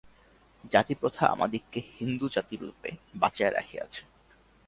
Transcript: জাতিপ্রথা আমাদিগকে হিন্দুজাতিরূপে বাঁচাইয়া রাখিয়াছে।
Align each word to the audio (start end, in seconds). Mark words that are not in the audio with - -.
জাতিপ্রথা 0.71 1.25
আমাদিগকে 1.27 1.79
হিন্দুজাতিরূপে 1.99 2.89
বাঁচাইয়া 3.15 3.51
রাখিয়াছে। 3.51 4.01